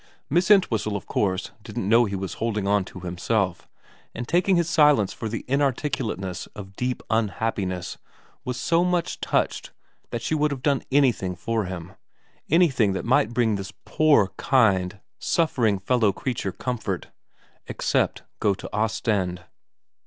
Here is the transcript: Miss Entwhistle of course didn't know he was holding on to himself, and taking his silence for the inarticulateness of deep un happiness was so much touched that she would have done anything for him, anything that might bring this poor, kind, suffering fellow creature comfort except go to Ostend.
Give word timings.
Miss 0.31 0.49
Entwhistle 0.49 0.97
of 0.97 1.05
course 1.05 1.51
didn't 1.61 1.87
know 1.87 2.05
he 2.05 2.15
was 2.15 2.33
holding 2.41 2.67
on 2.67 2.83
to 2.85 3.01
himself, 3.01 3.67
and 4.15 4.27
taking 4.27 4.55
his 4.55 4.67
silence 4.67 5.13
for 5.13 5.29
the 5.29 5.45
inarticulateness 5.47 6.47
of 6.55 6.75
deep 6.75 7.03
un 7.11 7.27
happiness 7.27 7.99
was 8.43 8.59
so 8.59 8.83
much 8.83 9.21
touched 9.21 9.71
that 10.09 10.23
she 10.23 10.33
would 10.33 10.49
have 10.49 10.63
done 10.63 10.81
anything 10.91 11.35
for 11.35 11.65
him, 11.65 11.91
anything 12.49 12.93
that 12.93 13.05
might 13.05 13.29
bring 13.31 13.57
this 13.57 13.73
poor, 13.85 14.31
kind, 14.37 14.99
suffering 15.19 15.77
fellow 15.77 16.11
creature 16.11 16.51
comfort 16.51 17.11
except 17.67 18.23
go 18.39 18.55
to 18.55 18.67
Ostend. 18.73 19.43